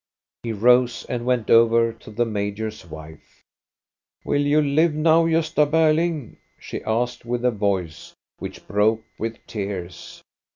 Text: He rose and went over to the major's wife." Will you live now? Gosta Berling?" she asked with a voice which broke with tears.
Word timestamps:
He 0.41 0.51
rose 0.51 1.05
and 1.07 1.27
went 1.27 1.51
over 1.51 1.93
to 1.93 2.09
the 2.09 2.25
major's 2.25 2.87
wife." 2.87 3.43
Will 4.25 4.41
you 4.41 4.59
live 4.59 4.95
now? 4.95 5.25
Gosta 5.27 5.69
Berling?" 5.69 6.37
she 6.59 6.83
asked 6.85 7.23
with 7.23 7.45
a 7.45 7.51
voice 7.51 8.15
which 8.39 8.67
broke 8.67 9.03
with 9.19 9.37
tears. 9.45 10.23